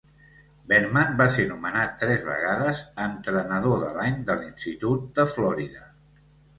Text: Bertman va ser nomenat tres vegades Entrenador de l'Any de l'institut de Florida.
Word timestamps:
Bertman 0.69 1.13
va 1.19 1.27
ser 1.35 1.45
nomenat 1.51 1.93
tres 2.05 2.25
vegades 2.31 2.83
Entrenador 3.07 3.87
de 3.87 3.95
l'Any 4.01 4.21
de 4.33 4.41
l'institut 4.43 5.09
de 5.21 5.33
Florida. 5.39 5.91